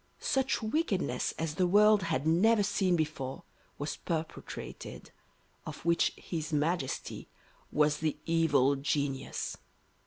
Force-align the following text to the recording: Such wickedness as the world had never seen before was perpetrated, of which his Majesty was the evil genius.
Such 0.19 0.63
wickedness 0.63 1.31
as 1.37 1.53
the 1.53 1.67
world 1.67 2.01
had 2.01 2.25
never 2.25 2.63
seen 2.63 2.95
before 2.95 3.43
was 3.77 3.97
perpetrated, 3.97 5.11
of 5.63 5.85
which 5.85 6.11
his 6.15 6.51
Majesty 6.51 7.27
was 7.71 7.97
the 7.97 8.17
evil 8.25 8.75
genius. 8.77 9.57